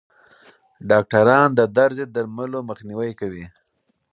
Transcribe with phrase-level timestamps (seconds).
[0.89, 3.45] ډاکټران د درد ضد درملو مخنیوی کوي.